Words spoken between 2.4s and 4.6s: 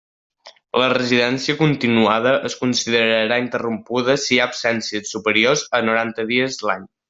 es considerarà interrompuda si hi ha